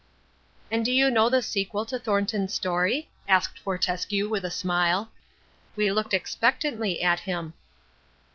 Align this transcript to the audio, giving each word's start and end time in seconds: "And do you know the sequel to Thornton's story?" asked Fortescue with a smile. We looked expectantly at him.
"And 0.71 0.83
do 0.83 0.91
you 0.91 1.11
know 1.11 1.29
the 1.29 1.43
sequel 1.43 1.85
to 1.85 1.99
Thornton's 1.99 2.55
story?" 2.55 3.11
asked 3.27 3.59
Fortescue 3.59 4.27
with 4.27 4.43
a 4.43 4.49
smile. 4.49 5.11
We 5.75 5.91
looked 5.91 6.15
expectantly 6.15 7.03
at 7.03 7.19
him. 7.19 7.53